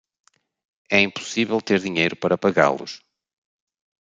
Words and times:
É 0.89 0.99
impossível 0.99 1.61
ter 1.61 1.77
dinheiro 1.79 2.15
para 2.15 2.35
pagá-los 2.43 3.03